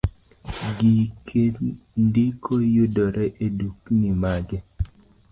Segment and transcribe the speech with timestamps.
[0.77, 1.43] Gige
[2.05, 4.57] ndiko yudore edukni mage